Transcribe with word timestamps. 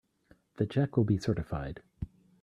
The 0.55 0.65
check 0.65 0.97
will 0.97 1.03
be 1.03 1.19
certified. 1.19 1.83